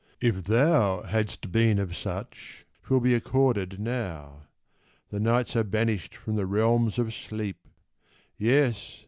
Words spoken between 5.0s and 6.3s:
Thy nights are banished